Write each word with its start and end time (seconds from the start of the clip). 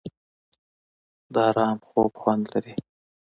د 1.33 1.35
ارام 1.49 1.77
خوب 1.87 2.11
خوند 2.21 2.43
لري. 2.53 2.75